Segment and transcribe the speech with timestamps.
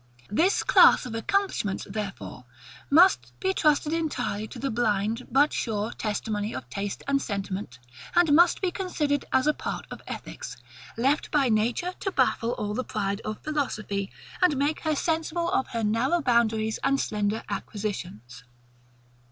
[0.31, 2.45] This class of accomplishments, therefore,
[2.89, 7.77] must be trusted entirely to the blind, but sure testimony of taste and sentiment;
[8.15, 10.57] and must be considered as a part of ethics,
[10.97, 14.11] left by nature to baffle all the pride of philosophy,
[14.41, 18.41] and make her sensible of her narrow boundaries and slender acquisitions.